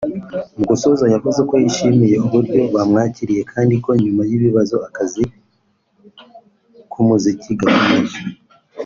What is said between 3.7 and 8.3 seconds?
ko nyuma y’ibibazo akazi k’umuziki gakomeje